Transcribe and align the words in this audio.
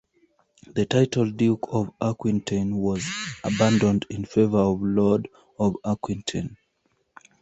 The 0.73 0.87
title 0.87 1.29
Duke 1.29 1.67
of 1.71 1.91
Aquitaine 2.01 2.75
was 2.77 3.07
abandoned 3.43 4.07
in 4.09 4.25
favor 4.25 4.57
of 4.57 4.81
Lord 4.81 5.27
of 5.59 5.75
Aquitaine. 5.85 6.57